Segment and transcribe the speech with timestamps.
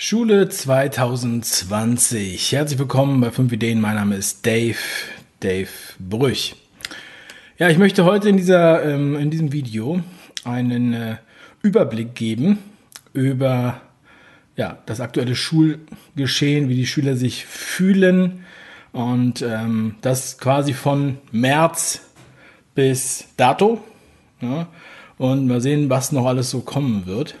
[0.00, 2.52] Schule 2020.
[2.52, 3.80] Herzlich willkommen bei 5 Ideen.
[3.80, 4.78] Mein Name ist Dave,
[5.40, 5.66] Dave
[5.98, 6.54] Brüch.
[7.58, 10.00] Ja, ich möchte heute in, dieser, ähm, in diesem Video
[10.44, 11.16] einen äh,
[11.62, 12.58] Überblick geben
[13.12, 13.80] über
[14.54, 18.44] ja, das aktuelle Schulgeschehen, wie die Schüler sich fühlen
[18.92, 22.02] und ähm, das quasi von März
[22.76, 23.82] bis dato.
[24.40, 24.68] Ja,
[25.16, 27.34] und mal sehen, was noch alles so kommen wird.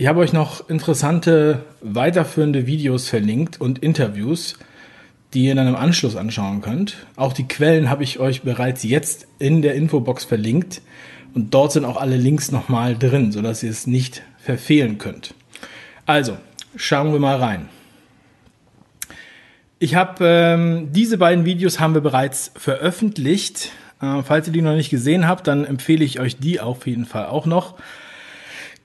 [0.00, 4.58] Ich habe euch noch interessante weiterführende Videos verlinkt und Interviews,
[5.34, 6.96] die ihr dann im Anschluss anschauen könnt.
[7.16, 10.80] Auch die Quellen habe ich euch bereits jetzt in der Infobox verlinkt
[11.34, 15.34] und dort sind auch alle Links nochmal drin, sodass ihr es nicht verfehlen könnt.
[16.06, 16.38] Also,
[16.76, 17.68] schauen wir mal rein.
[19.80, 23.70] Ich habe ähm, diese beiden Videos haben wir bereits veröffentlicht.
[24.00, 27.04] Äh, falls ihr die noch nicht gesehen habt, dann empfehle ich euch die auf jeden
[27.04, 27.74] Fall auch noch.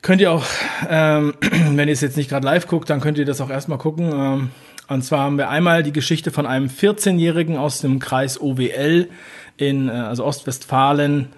[0.05, 0.45] Könnt ihr auch,
[0.87, 3.79] ähm, wenn ihr es jetzt nicht gerade live guckt, dann könnt ihr das auch erstmal
[3.79, 4.11] gucken.
[4.13, 4.49] Ähm,
[4.87, 9.09] und zwar haben wir einmal die Geschichte von einem 14-Jährigen aus dem Kreis OWL
[9.57, 11.29] in, äh, also Ostwestfalen,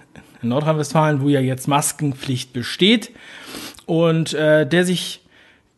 [0.42, 3.12] in Nordrhein-Westfalen, wo ja jetzt Maskenpflicht besteht.
[3.86, 5.22] Und äh, der sich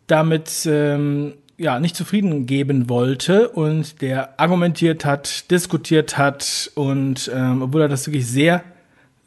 [0.08, 7.62] damit ähm, ja nicht zufrieden geben wollte und der argumentiert hat, diskutiert hat und ähm,
[7.62, 8.64] obwohl er das wirklich sehr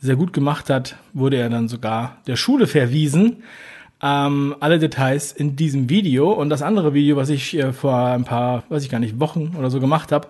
[0.03, 3.45] sehr gut gemacht hat, wurde er dann sogar der Schule verwiesen.
[4.03, 6.33] Ähm, alle Details in diesem Video.
[6.33, 9.55] Und das andere Video, was ich äh, vor ein paar, weiß ich gar nicht, Wochen
[9.56, 10.27] oder so gemacht habe,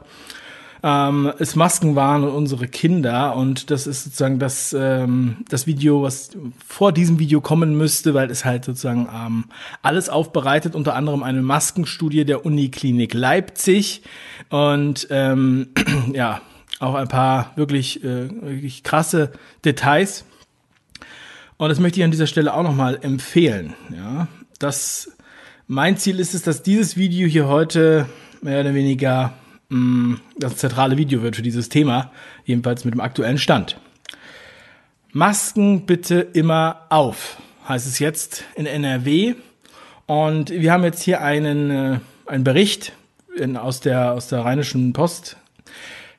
[0.83, 3.34] ähm, ist Maskenwahn und unsere Kinder.
[3.34, 6.33] Und das ist sozusagen das ähm, das Video, was
[6.67, 9.45] vor diesem Video kommen müsste, weil es halt sozusagen ähm,
[9.81, 14.03] alles aufbereitet, unter anderem eine Maskenstudie der Uniklinik Leipzig.
[14.50, 15.69] Und ähm,
[16.12, 16.43] ja
[16.83, 19.33] auch ein paar wirklich, äh, wirklich krasse
[19.64, 20.25] Details.
[21.56, 23.75] Und das möchte ich an dieser Stelle auch nochmal empfehlen.
[23.94, 24.26] Ja,
[24.59, 25.12] das,
[25.69, 28.06] mein Ziel ist es, dass dieses Video hier heute
[28.43, 29.34] mehr oder weniger
[29.69, 32.10] mh, mm, das zentrale Video wird für dieses Thema,
[32.44, 33.78] jedenfalls mit dem aktuellen Stand.
[35.12, 37.37] Masken bitte immer auf,
[37.69, 39.34] heißt es jetzt in NRW.
[40.06, 42.93] Und wir haben jetzt hier einen, äh, einen Bericht
[43.37, 45.37] in, aus, der, aus der Rheinischen Post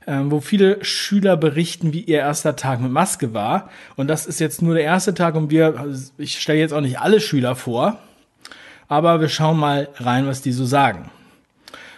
[0.07, 3.69] ähm, wo viele Schüler berichten, wie ihr erster Tag mit Maske war.
[3.95, 5.85] Und das ist jetzt nur der erste Tag und wir,
[6.17, 7.99] ich stelle jetzt auch nicht alle Schüler vor,
[8.87, 11.09] aber wir schauen mal rein, was die so sagen.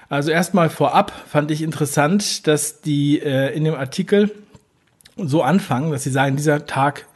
[0.10, 4.32] Also erstmal vorab fand ich interessant, dass die äh, in dem Artikel
[5.18, 7.08] so anfangen, dass sie sagen, dieser Tag,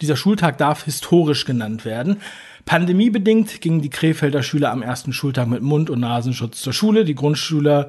[0.00, 2.20] dieser Schultag darf historisch genannt werden.
[2.66, 7.04] Pandemiebedingt gingen die Krefelder Schüler am ersten Schultag mit Mund- und Nasenschutz zur Schule.
[7.04, 7.88] Die Grundschüler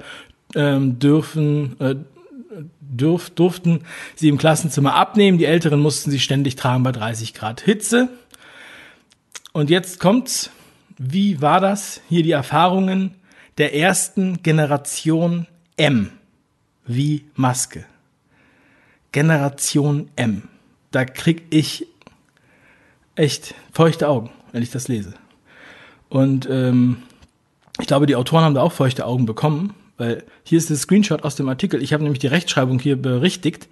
[0.56, 1.96] ähm, dürfen, äh,
[2.80, 3.84] dürf, durften
[4.16, 5.38] sie im Klassenzimmer abnehmen.
[5.38, 8.10] Die Älteren mussten sie ständig tragen bei 30 Grad Hitze.
[9.54, 10.52] Und jetzt kommt's.
[10.98, 12.02] Wie war das?
[12.10, 13.16] Hier die Erfahrungen
[13.58, 15.48] der ersten Generation
[15.78, 16.12] M.
[16.86, 17.86] Wie Maske.
[19.12, 20.44] Generation M.
[20.92, 21.88] Da krieg ich
[23.16, 25.14] echt feuchte Augen, wenn ich das lese.
[26.10, 26.98] Und ähm,
[27.80, 31.24] ich glaube, die Autoren haben da auch feuchte Augen bekommen, weil hier ist das Screenshot
[31.24, 31.84] aus dem Artikel.
[31.84, 33.68] Ich habe nämlich die Rechtschreibung hier berichtigt.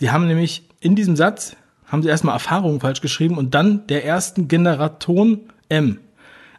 [0.00, 1.54] Die haben nämlich in diesem Satz,
[1.86, 6.00] haben sie erstmal Erfahrungen falsch geschrieben und dann der ersten Generation M.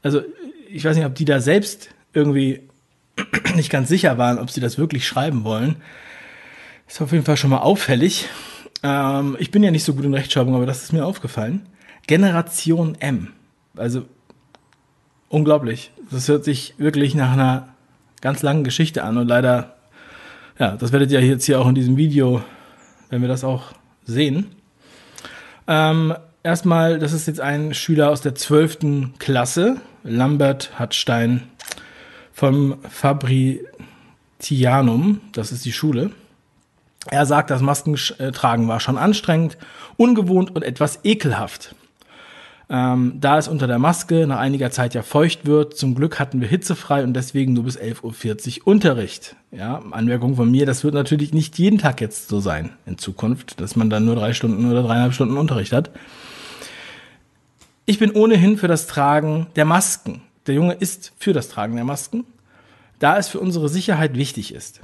[0.01, 0.21] Also
[0.69, 2.61] ich weiß nicht, ob die da selbst irgendwie
[3.55, 5.75] nicht ganz sicher waren, ob sie das wirklich schreiben wollen.
[6.88, 8.29] Ist auf jeden Fall schon mal auffällig.
[8.81, 11.66] Ähm, ich bin ja nicht so gut in Rechtschreibung, aber das ist mir aufgefallen.
[12.07, 13.33] Generation M.
[13.75, 14.05] Also
[15.27, 15.91] unglaublich.
[16.09, 17.70] Das hört sich wirklich nach einer
[18.21, 19.75] ganz langen Geschichte an und leider,
[20.57, 22.41] ja, das werdet ihr jetzt hier auch in diesem Video,
[23.09, 23.73] wenn wir das auch
[24.05, 24.47] sehen.
[25.67, 29.17] Ähm, erstmal, das ist jetzt ein Schüler aus der 12.
[29.19, 31.43] Klasse, Lambert Hartstein
[32.31, 36.12] vom Fabritianum, das ist die Schule.
[37.07, 39.57] Er sagt, das Maskentragen war schon anstrengend,
[39.97, 41.74] ungewohnt und etwas ekelhaft.
[42.73, 46.39] Ähm, da es unter der Maske nach einiger Zeit ja feucht wird, zum Glück hatten
[46.39, 49.35] wir hitzefrei und deswegen nur bis 11.40 Uhr Unterricht.
[49.51, 53.59] Ja, Anmerkung von mir, das wird natürlich nicht jeden Tag jetzt so sein in Zukunft,
[53.59, 55.91] dass man dann nur drei Stunden oder dreieinhalb Stunden Unterricht hat.
[57.85, 60.21] Ich bin ohnehin für das Tragen der Masken.
[60.47, 62.24] Der Junge ist für das Tragen der Masken,
[63.00, 64.79] da es für unsere Sicherheit wichtig ist.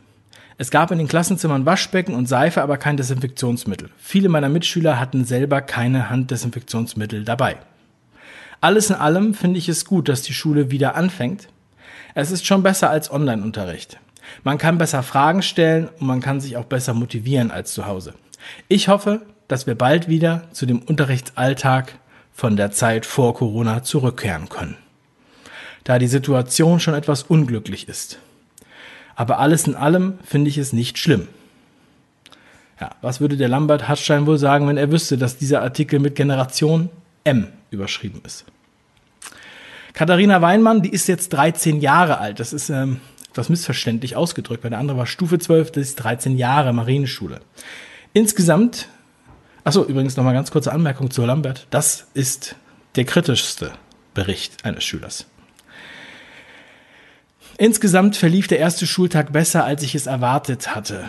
[0.57, 3.92] Es gab in den Klassenzimmern Waschbecken und Seife, aber kein Desinfektionsmittel.
[3.98, 7.56] Viele meiner Mitschüler hatten selber keine Handdesinfektionsmittel dabei.
[8.59, 11.48] Alles in allem finde ich es gut, dass die Schule wieder anfängt.
[12.15, 14.00] Es ist schon besser als Online-Unterricht.
[14.44, 18.13] Man kann besser Fragen stellen und man kann sich auch besser motivieren als zu Hause.
[18.68, 22.00] Ich hoffe, dass wir bald wieder zu dem Unterrichtsalltag
[22.33, 24.77] von der Zeit vor Corona zurückkehren können.
[25.88, 28.19] da die Situation schon etwas unglücklich ist.
[29.15, 31.30] Aber alles in allem finde ich es nicht schlimm.
[32.81, 36.15] Ja, was würde der Lambert Hartstein wohl sagen, wenn er wüsste, dass dieser Artikel mit
[36.15, 36.89] Generation
[37.24, 38.46] M überschrieben ist?
[39.94, 42.40] Katharina Weinmann, die ist jetzt 13 Jahre alt.
[42.40, 46.38] Das ist ähm, etwas missverständlich ausgedrückt, weil der andere war Stufe 12, das ist 13
[46.38, 47.42] Jahre Marineschule.
[48.14, 48.90] Insgesamt,
[49.64, 51.68] achso, übrigens nochmal ganz kurze Anmerkung zu Lambert.
[51.69, 52.56] Das ist
[52.96, 53.74] der kritischste
[54.14, 55.28] Bericht eines Schülers.
[57.58, 61.06] Insgesamt verlief der erste Schultag besser, als ich es erwartet hatte.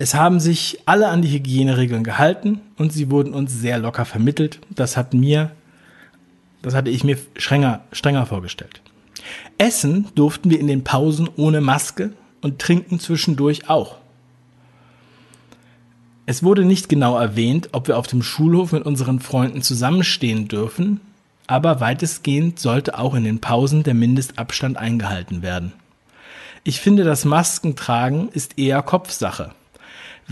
[0.00, 4.58] Es haben sich alle an die Hygieneregeln gehalten und sie wurden uns sehr locker vermittelt.
[4.70, 5.52] Das hat mir
[6.62, 8.82] das hatte ich mir strenger, strenger vorgestellt.
[9.58, 12.12] Essen durften wir in den Pausen ohne Maske
[12.42, 13.96] und trinken zwischendurch auch.
[16.26, 21.00] Es wurde nicht genau erwähnt, ob wir auf dem Schulhof mit unseren Freunden zusammenstehen dürfen,
[21.46, 25.72] aber weitestgehend sollte auch in den Pausen der Mindestabstand eingehalten werden.
[26.62, 29.52] Ich finde, das Maskentragen ist eher Kopfsache.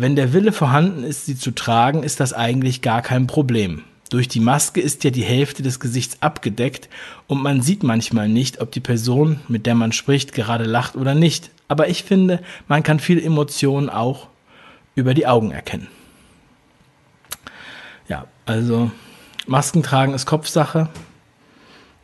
[0.00, 3.82] Wenn der Wille vorhanden ist, sie zu tragen, ist das eigentlich gar kein Problem.
[4.10, 6.88] Durch die Maske ist ja die Hälfte des Gesichts abgedeckt
[7.26, 11.16] und man sieht manchmal nicht, ob die Person, mit der man spricht, gerade lacht oder
[11.16, 11.50] nicht.
[11.66, 14.28] Aber ich finde, man kann viele Emotionen auch
[14.94, 15.88] über die Augen erkennen.
[18.06, 18.92] Ja, also
[19.48, 20.88] Masken tragen ist Kopfsache,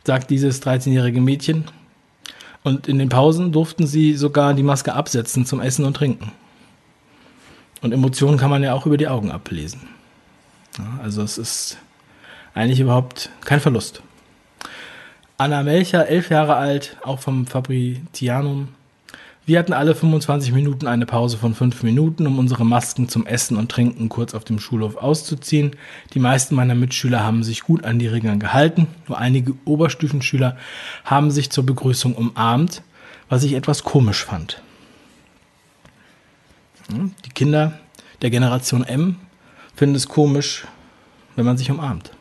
[0.03, 1.63] sagt dieses 13-jährige Mädchen.
[2.61, 6.33] Und in den Pausen durften sie sogar die Maske absetzen zum Essen und Trinken.
[7.85, 9.81] Und Emotionen kann man ja auch über die Augen ablesen.
[10.79, 11.77] Ja, also es ist
[12.55, 14.01] eigentlich überhaupt kein Verlust.
[15.37, 18.69] Anna Melcher, elf Jahre alt, auch vom Fabritianum.
[19.45, 23.55] Wir hatten alle 25 Minuten eine Pause von fünf Minuten, um unsere Masken zum Essen
[23.55, 25.75] und Trinken kurz auf dem Schulhof auszuziehen.
[26.15, 28.87] Die meisten meiner Mitschüler haben sich gut an die Regeln gehalten.
[29.07, 30.57] Nur einige Oberstufenschüler
[31.03, 32.81] haben sich zur Begrüßung umarmt,
[33.29, 34.59] was ich etwas komisch fand.
[36.89, 37.79] Die Kinder
[38.21, 39.17] der Generation M
[39.75, 40.65] finden es komisch,
[41.35, 42.11] wenn man sich umarmt.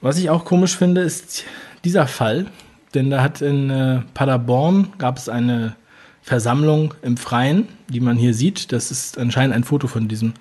[0.00, 1.44] Was ich auch komisch finde, ist
[1.84, 2.46] dieser Fall,
[2.94, 5.76] denn da hat in äh, Paderborn gab es eine
[6.22, 8.72] Versammlung im Freien, die man hier sieht.
[8.72, 10.34] Das ist anscheinend ein Foto von diesem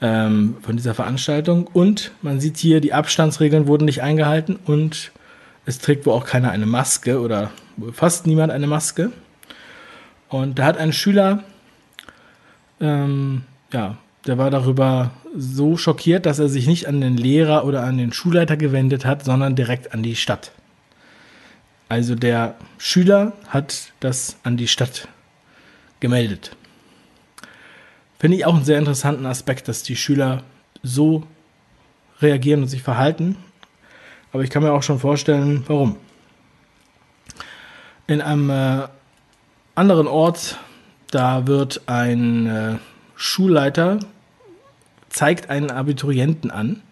[0.00, 5.12] ähm, von dieser Veranstaltung und man sieht hier, die Abstandsregeln wurden nicht eingehalten und
[5.66, 7.52] es trägt wohl auch keiner eine Maske oder
[7.92, 9.12] fast niemand eine Maske.
[10.34, 11.44] Und da hat ein Schüler
[12.80, 13.42] ähm,
[13.72, 13.96] ja,
[14.26, 18.12] der war darüber so schockiert, dass er sich nicht an den Lehrer oder an den
[18.12, 20.52] Schulleiter gewendet hat, sondern direkt an die Stadt.
[21.88, 25.08] Also der Schüler hat das an die Stadt
[26.00, 26.56] gemeldet.
[28.18, 30.42] Finde ich auch einen sehr interessanten Aspekt, dass die Schüler
[30.82, 31.24] so
[32.20, 33.36] reagieren und sich verhalten.
[34.32, 35.96] Aber ich kann mir auch schon vorstellen, warum.
[38.06, 38.88] In einem äh,
[39.74, 40.58] anderen Ort,
[41.10, 42.78] da wird ein äh,
[43.16, 43.98] Schulleiter
[45.08, 46.82] zeigt einen Abiturienten an,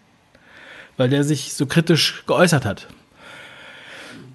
[0.97, 2.87] weil der sich so kritisch geäußert hat.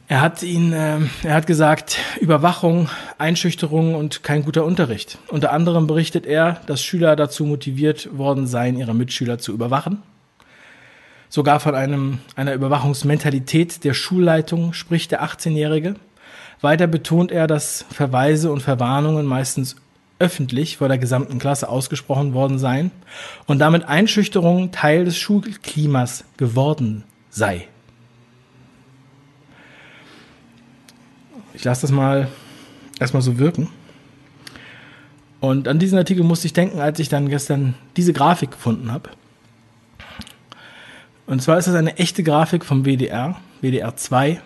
[0.10, 5.18] Er hat ihn, äh, er hat gesagt, Überwachung, Einschüchterung und kein guter Unterricht.
[5.28, 10.02] Unter anderem berichtet er, dass Schüler dazu motiviert worden seien, ihre Mitschüler zu überwachen.
[11.30, 15.96] Sogar von einem, einer Überwachungsmentalität der Schulleitung spricht der 18-Jährige.
[16.62, 19.76] Weiter betont er, dass Verweise und Verwarnungen meistens
[20.20, 22.92] öffentlich vor der gesamten Klasse ausgesprochen worden seien
[23.46, 27.68] und damit Einschüchterung Teil des Schulklimas geworden sei.
[31.54, 32.28] Ich lasse das mal
[33.00, 33.70] erstmal so wirken.
[35.40, 39.12] Und an diesen Artikel musste ich denken, als ich dann gestern diese Grafik gefunden habe.
[41.28, 44.42] Und zwar ist das eine echte Grafik vom WDR, WDR 2.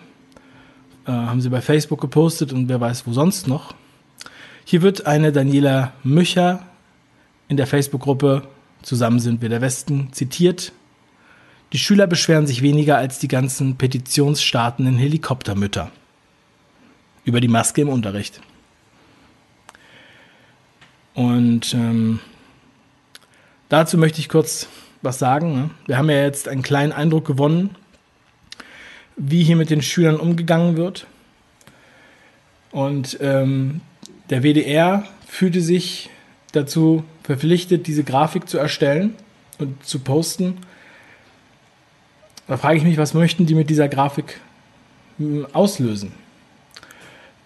[1.06, 3.74] Äh, haben sie bei Facebook gepostet und wer weiß wo sonst noch.
[4.64, 6.60] Hier wird eine Daniela Mücher
[7.48, 8.42] in der Facebook-Gruppe
[8.82, 10.72] Zusammen sind wir der Westen zitiert.
[11.72, 15.90] Die Schüler beschweren sich weniger als die ganzen petitionsstartenden Helikoptermütter
[17.24, 18.40] über die Maske im Unterricht.
[21.14, 22.20] Und ähm,
[23.68, 24.68] dazu möchte ich kurz
[25.00, 25.54] was sagen.
[25.54, 25.70] Ne?
[25.86, 27.76] Wir haben ja jetzt einen kleinen Eindruck gewonnen,
[29.24, 31.06] wie hier mit den Schülern umgegangen wird.
[32.72, 33.80] Und ähm,
[34.30, 36.10] der WDR fühlte sich
[36.50, 39.14] dazu verpflichtet, diese Grafik zu erstellen
[39.58, 40.58] und zu posten.
[42.48, 44.40] Da frage ich mich, was möchten die mit dieser Grafik
[45.18, 46.12] hm, auslösen?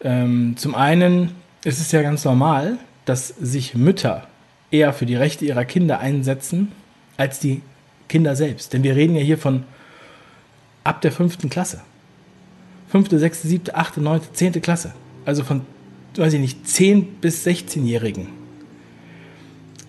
[0.02, 4.26] Ähm, zum einen ist es ja ganz normal, dass sich Mütter
[4.70, 6.72] eher für die Rechte ihrer Kinder einsetzen
[7.18, 7.60] als die
[8.08, 8.72] Kinder selbst.
[8.72, 9.64] Denn wir reden ja hier von
[10.86, 11.80] ab der fünften Klasse.
[12.88, 14.94] fünfte, sechste, siebte, achte, neunte, zehnte Klasse.
[15.24, 15.62] Also von,
[16.14, 18.28] weiß ich nicht, 10 bis 16-Jährigen.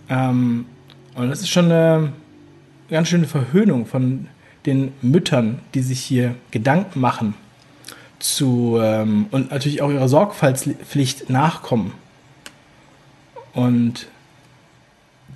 [0.10, 0.66] Ähm,
[1.14, 2.14] und das ist schon eine
[2.90, 4.28] ganz schöne Verhöhnung von
[4.66, 7.36] den Müttern, die sich hier Gedanken machen
[8.20, 11.94] zu ähm, und natürlich auch ihrer Sorgfaltspflicht nachkommen.
[13.54, 14.08] Und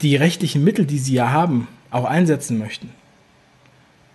[0.02, 2.90] die rechtlichen Mittel, die sie ja haben, auch einsetzen möchten.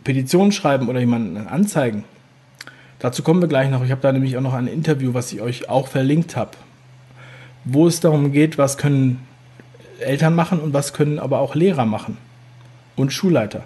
[0.06, 2.04] Petitionen schreiben oder jemanden anzeigen.
[3.00, 3.84] Dazu kommen wir gleich noch.
[3.84, 6.52] Ich habe da nämlich auch noch ein Interview, was ich euch auch verlinkt habe,
[7.64, 9.26] wo es darum geht, was können
[9.98, 12.18] Eltern machen und was können aber auch Lehrer machen
[12.94, 13.64] und Schulleiter,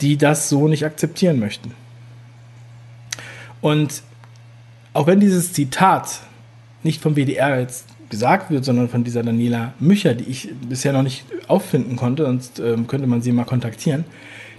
[0.00, 1.74] die das so nicht akzeptieren möchten.
[3.60, 4.02] Und
[4.94, 6.22] auch wenn dieses Zitat
[6.82, 11.02] nicht vom WDR jetzt gesagt wird, sondern von dieser Daniela Mücher, die ich bisher noch
[11.04, 14.04] nicht auffinden konnte, sonst ähm, könnte man sie mal kontaktieren.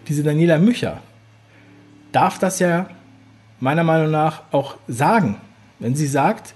[0.07, 1.01] Diese Daniela Mücher
[2.11, 2.89] darf das ja
[3.59, 5.35] meiner Meinung nach auch sagen.
[5.79, 6.53] Wenn sie sagt,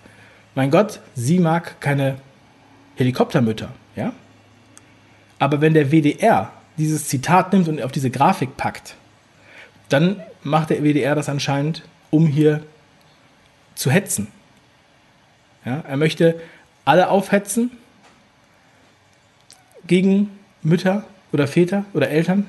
[0.55, 2.17] mein Gott, sie mag keine
[2.95, 4.13] Helikoptermütter, ja?
[5.39, 8.95] Aber wenn der WDR dieses Zitat nimmt und auf diese Grafik packt,
[9.89, 12.63] dann macht der WDR das anscheinend, um hier
[13.75, 14.27] zu hetzen.
[15.65, 16.39] Ja, er möchte
[16.85, 17.71] alle aufhetzen
[19.87, 20.29] gegen
[20.61, 22.45] Mütter oder Väter oder Eltern,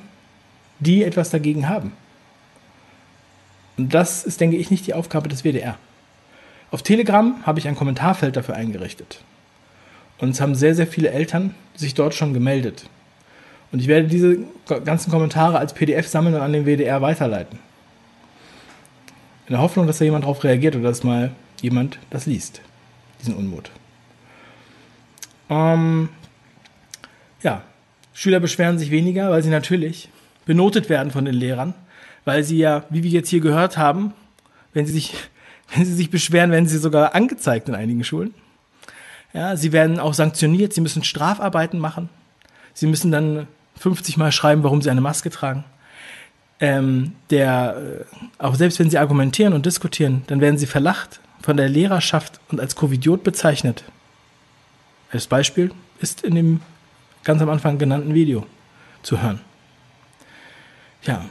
[0.80, 1.92] die etwas dagegen haben.
[3.76, 5.76] Und das ist, denke ich, nicht die Aufgabe des WDR.
[6.70, 9.22] Auf Telegram habe ich ein Kommentarfeld dafür eingerichtet.
[10.18, 12.88] Und es haben sehr, sehr viele Eltern sich dort schon gemeldet.
[13.72, 14.38] Und ich werde diese
[14.84, 17.58] ganzen Kommentare als PDF sammeln und an den WDR weiterleiten.
[19.46, 22.60] In der Hoffnung, dass da jemand darauf reagiert oder dass mal jemand das liest,
[23.20, 23.70] diesen Unmut.
[25.50, 26.08] Ähm,
[27.42, 27.62] ja,
[28.14, 30.08] Schüler beschweren sich weniger, weil sie natürlich
[30.46, 31.74] benotet werden von den Lehrern,
[32.24, 34.12] weil sie ja, wie wir jetzt hier gehört haben,
[34.72, 35.14] wenn sie sich,
[35.74, 38.34] wenn sie sich beschweren, werden sie sogar angezeigt in einigen Schulen.
[39.32, 42.08] Ja, sie werden auch sanktioniert, sie müssen Strafarbeiten machen.
[42.72, 43.48] Sie müssen dann
[43.78, 45.64] 50 Mal schreiben, warum sie eine Maske tragen.
[46.60, 48.04] Ähm, der, äh,
[48.38, 52.60] auch selbst wenn sie argumentieren und diskutieren, dann werden sie verlacht von der Lehrerschaft und
[52.60, 53.84] als Covidiot bezeichnet.
[55.10, 56.60] Das Beispiel ist in dem
[57.24, 58.46] ganz am Anfang genannten Video
[59.02, 59.40] zu hören.
[61.06, 61.24] Ja,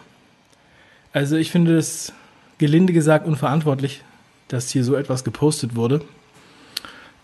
[1.11, 2.13] also ich finde es
[2.57, 4.03] gelinde gesagt unverantwortlich,
[4.47, 6.01] dass hier so etwas gepostet wurde.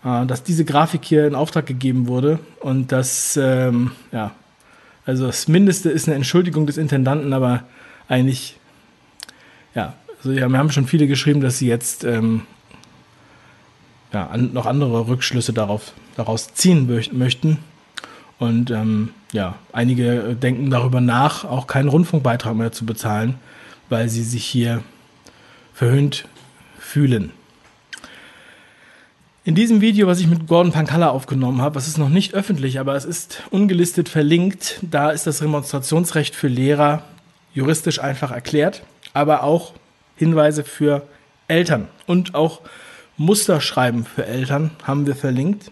[0.04, 4.32] Äh, dass diese Grafik hier in Auftrag gegeben wurde und dass, ähm, ja,
[5.04, 7.64] also das Mindeste ist eine Entschuldigung des Intendanten, aber
[8.08, 8.58] eigentlich,
[9.74, 12.42] ja, also ja, wir haben schon viele geschrieben, dass sie jetzt ähm,
[14.12, 17.58] ja, an, noch andere Rückschlüsse darauf, daraus ziehen möchten.
[18.40, 23.34] Und ähm, ja, einige denken darüber nach, auch keinen Rundfunkbeitrag mehr zu bezahlen,
[23.90, 24.82] weil sie sich hier
[25.74, 26.24] verhöhnt
[26.78, 27.32] fühlen.
[29.44, 32.80] In diesem Video, was ich mit Gordon Pankalla aufgenommen habe, was ist noch nicht öffentlich,
[32.80, 37.02] aber es ist ungelistet verlinkt, da ist das Demonstrationsrecht für Lehrer
[37.52, 38.82] juristisch einfach erklärt,
[39.12, 39.74] aber auch
[40.16, 41.06] Hinweise für
[41.46, 42.62] Eltern und auch
[43.18, 45.70] Musterschreiben für Eltern haben wir verlinkt.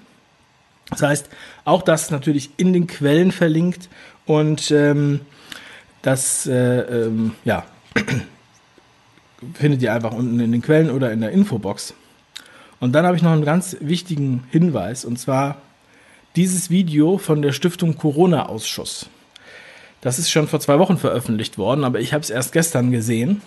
[0.91, 1.29] Das heißt,
[1.65, 3.89] auch das natürlich in den Quellen verlinkt
[4.27, 5.21] und ähm,
[6.03, 7.65] das äh, ähm, ja,
[9.55, 11.95] findet ihr einfach unten in den Quellen oder in der Infobox.
[12.81, 15.61] Und dann habe ich noch einen ganz wichtigen Hinweis, und zwar
[16.37, 19.09] dieses Video von der Stiftung Corona-Ausschuss.
[20.01, 23.43] Das ist schon vor zwei Wochen veröffentlicht worden, aber ich habe es erst gestern gesehen.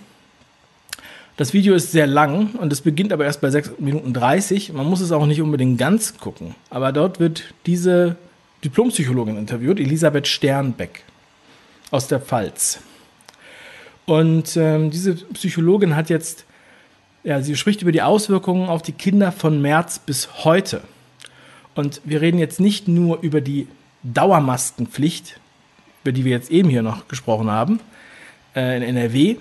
[1.38, 4.73] Das Video ist sehr lang und es beginnt aber erst bei 6 Minuten 30.
[4.73, 6.55] Man muss es auch nicht unbedingt ganz gucken.
[6.69, 8.15] Aber dort wird diese
[8.63, 11.03] Diplompsychologin interviewt, Elisabeth Sternbeck
[11.89, 12.79] aus der Pfalz.
[14.05, 16.45] Und ähm, diese Psychologin hat jetzt
[17.23, 20.81] ja, sie spricht über die Auswirkungen auf die Kinder von März bis heute.
[21.75, 23.67] Und wir reden jetzt nicht nur über die
[24.03, 25.39] Dauermaskenpflicht,
[26.03, 27.79] über die wir jetzt eben hier noch gesprochen haben,
[28.55, 29.38] äh, in NRW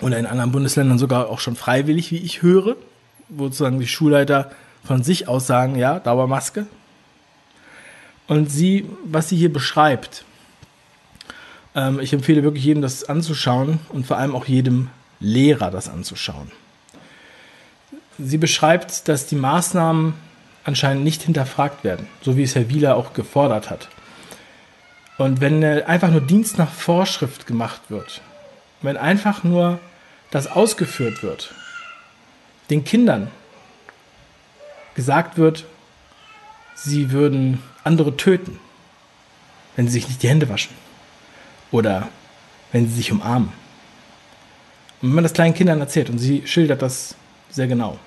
[0.00, 2.76] oder in anderen Bundesländern sogar auch schon freiwillig, wie ich höre,
[3.28, 4.50] wo sozusagen die Schulleiter
[4.84, 6.66] von sich aus sagen, ja, Dauermaske.
[8.26, 10.24] Und sie, was sie hier beschreibt,
[11.74, 16.50] ähm, ich empfehle wirklich jedem das anzuschauen und vor allem auch jedem Lehrer das anzuschauen.
[18.18, 20.14] Sie beschreibt, dass die Maßnahmen
[20.64, 23.88] anscheinend nicht hinterfragt werden, so wie es Herr Wieler auch gefordert hat.
[25.18, 28.20] Und wenn einfach nur Dienst nach Vorschrift gemacht wird,
[28.84, 29.80] wenn einfach nur
[30.30, 31.54] das ausgeführt wird,
[32.70, 33.30] den Kindern
[34.94, 35.64] gesagt wird,
[36.74, 38.58] sie würden andere töten,
[39.76, 40.74] wenn sie sich nicht die Hände waschen
[41.70, 42.08] oder
[42.72, 43.52] wenn sie sich umarmen.
[45.00, 47.14] Und wenn man das kleinen Kindern erzählt, und sie schildert das
[47.50, 47.98] sehr genau.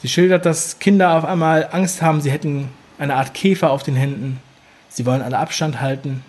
[0.00, 3.94] Sie schildert, dass Kinder auf einmal Angst haben, sie hätten eine Art Käfer auf den
[3.94, 4.40] Händen.
[4.88, 6.24] Sie wollen alle Abstand halten.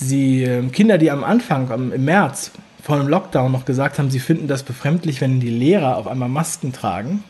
[0.00, 2.52] Sie, ähm, Kinder, die am Anfang, im März,
[2.82, 6.28] vor dem Lockdown noch gesagt haben, sie finden das befremdlich, wenn die Lehrer auf einmal
[6.28, 7.24] Masken tragen,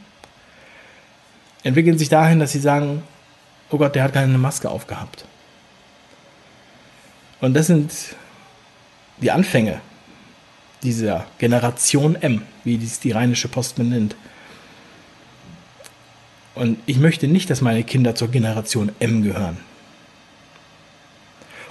[1.64, 3.02] entwickeln sich dahin, dass sie sagen,
[3.70, 5.24] oh Gott, der hat keine Maske aufgehabt.
[7.40, 7.92] Und das sind
[9.20, 9.80] die Anfänge
[10.82, 14.14] dieser Generation M, wie dies die Rheinische Post benennt.
[16.54, 19.56] Und ich möchte nicht, dass meine Kinder zur Generation M gehören.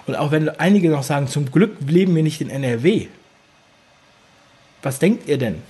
[0.07, 3.07] Und auch wenn einige noch sagen, zum Glück leben wir nicht in NRW.
[4.81, 5.61] Was denkt ihr denn?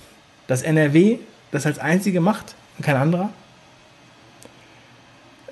[0.46, 1.18] Dass NRW
[1.50, 3.30] das als einzige macht und kein anderer?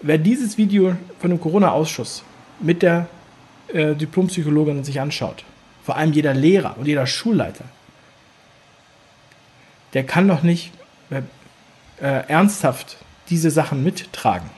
[0.02, 2.22] Wer dieses Video von dem Corona-Ausschuss
[2.60, 3.08] mit der
[3.68, 5.44] äh, Diplompsychologin sich anschaut,
[5.84, 7.64] vor allem jeder Lehrer und jeder Schulleiter,
[9.94, 10.70] der kann doch nicht
[11.10, 11.22] äh,
[12.28, 12.98] ernsthaft
[13.30, 14.50] diese Sachen mittragen.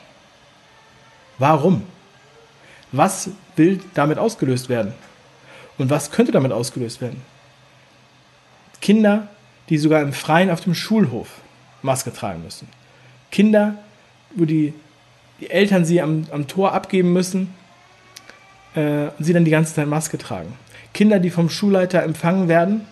[1.39, 1.85] Warum?
[2.93, 4.93] Was will damit ausgelöst werden?
[5.77, 7.23] Und was könnte damit ausgelöst werden?
[8.81, 9.29] Kinder,
[9.69, 11.29] die sogar im Freien auf dem Schulhof
[11.83, 12.69] Maske tragen müssen.
[13.31, 13.77] Kinder,
[14.35, 14.73] wo die,
[15.41, 17.55] die Eltern sie am, am Tor abgeben müssen
[18.75, 20.53] äh, und sie dann die ganze Zeit Maske tragen.
[20.95, 22.87] Kinder, die vom Schulleiter empfangen werden,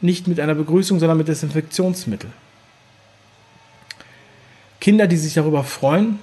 [0.00, 2.30] nicht mit einer Begrüßung, sondern mit Desinfektionsmittel.
[4.80, 6.18] Kinder, die sich darüber freuen,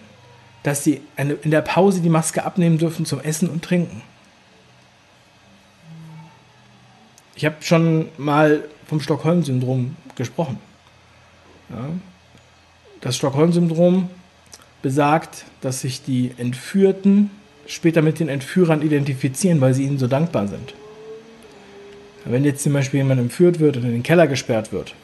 [0.68, 4.02] dass sie in der Pause die Maske abnehmen dürfen zum Essen und Trinken.
[7.36, 10.60] Ich habe schon mal vom Stockholm-Syndrom gesprochen.
[11.70, 11.88] Ja.
[13.00, 14.10] Das Stockholm-Syndrom
[14.82, 17.32] besagt, dass sich die Entführten
[17.66, 20.74] später mit den Entführern identifizieren, weil sie ihnen so dankbar sind.
[22.26, 24.96] Wenn jetzt zum Beispiel jemand entführt wird und in den Keller gesperrt wird,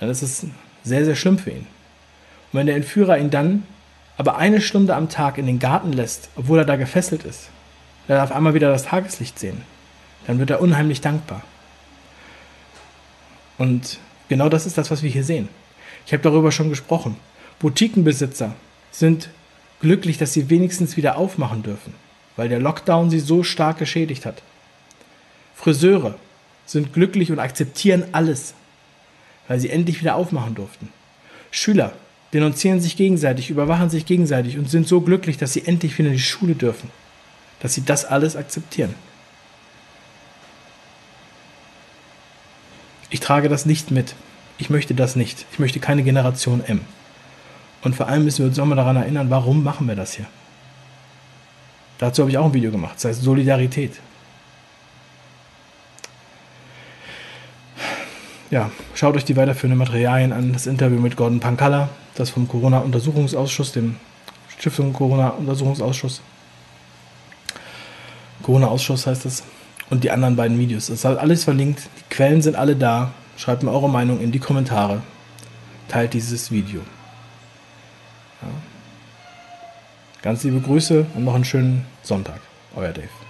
[0.00, 0.46] dann ist es
[0.82, 1.66] sehr, sehr schlimm für ihn.
[2.52, 3.64] Und wenn der Entführer ihn dann
[4.16, 7.50] aber eine Stunde am Tag in den Garten lässt, obwohl er da gefesselt ist,
[8.08, 9.62] er darf einmal wieder das Tageslicht sehen,
[10.26, 11.42] dann wird er unheimlich dankbar.
[13.58, 13.98] Und
[14.28, 15.48] genau das ist das, was wir hier sehen.
[16.06, 17.16] Ich habe darüber schon gesprochen.
[17.58, 18.54] Boutiquenbesitzer
[18.90, 19.30] sind
[19.80, 21.94] glücklich, dass sie wenigstens wieder aufmachen dürfen,
[22.36, 24.42] weil der Lockdown sie so stark geschädigt hat.
[25.54, 26.14] Friseure
[26.64, 28.54] sind glücklich und akzeptieren alles,
[29.48, 30.90] weil sie endlich wieder aufmachen durften.
[31.50, 31.92] Schüler
[32.32, 36.14] denunzieren sich gegenseitig, überwachen sich gegenseitig und sind so glücklich, dass sie endlich wieder in
[36.14, 36.90] die Schule dürfen,
[37.60, 38.94] dass sie das alles akzeptieren.
[43.10, 44.14] Ich trage das nicht mit.
[44.58, 45.46] Ich möchte das nicht.
[45.52, 46.80] Ich möchte keine Generation M.
[47.82, 50.26] Und vor allem müssen wir uns nochmal daran erinnern, warum machen wir das hier?
[51.98, 52.96] Dazu habe ich auch ein Video gemacht.
[52.96, 53.92] Das heißt Solidarität.
[58.56, 60.54] Ja, schaut euch die weiterführenden Materialien an.
[60.54, 63.96] Das Interview mit Gordon Pankalla, das vom Corona-Untersuchungsausschuss, dem
[64.48, 66.22] Stiftung Corona-Untersuchungsausschuss.
[68.42, 69.42] Corona-Ausschuss heißt das.
[69.90, 70.86] Und die anderen beiden Videos.
[70.86, 71.82] Das ist alles verlinkt.
[71.98, 73.12] Die Quellen sind alle da.
[73.36, 75.02] Schreibt mir eure Meinung in die Kommentare.
[75.88, 76.80] Teilt dieses Video.
[78.40, 78.48] Ja.
[80.22, 82.40] Ganz liebe Grüße und noch einen schönen Sonntag.
[82.74, 83.25] Euer Dave.